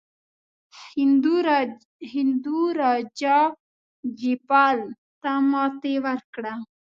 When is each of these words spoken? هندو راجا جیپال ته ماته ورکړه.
هندو 2.13 2.59
راجا 2.79 3.37
جیپال 4.19 4.77
ته 5.21 5.31
ماته 5.51 5.93
ورکړه. 6.05 6.53